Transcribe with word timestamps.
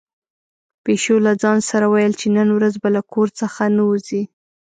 پيشو 0.83 1.15
له 1.25 1.33
ځان 1.41 1.57
سره 1.69 1.85
ویل 1.93 2.13
چې 2.21 2.27
نن 2.37 2.47
ورځ 2.57 2.73
به 2.81 2.89
له 2.95 3.01
کور 3.13 3.27
څخه 3.41 3.61
نه 3.75 3.83
وځي. 3.89 4.21